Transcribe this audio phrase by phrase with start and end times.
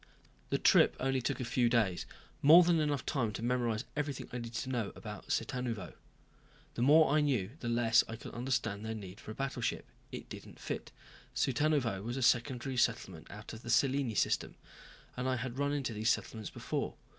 [0.49, 2.07] The trip took only a few days,
[2.41, 5.89] more than enough time to memorize everything I needed to know about Cittanuvo.
[5.89, 5.95] And
[6.73, 9.85] the more I knew the less I could understand their need for a battleship.
[10.11, 10.91] It didn't fit.
[11.35, 14.55] Cittanuvo was a secondary settlement out of the Cellini system,
[15.15, 16.95] and I had run into these settlements before.